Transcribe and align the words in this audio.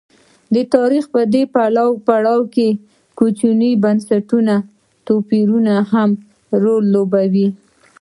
د 0.53 0.55
تاریخ 0.75 1.03
په 1.13 1.21
دې 1.33 1.43
پړاو 2.07 2.41
کې 2.53 2.67
کوچني 3.17 3.71
بنسټي 3.83 4.19
توپیرونه 5.07 5.73
مهم 5.83 6.11
رول 6.63 6.83
لوبوي. 6.93 7.47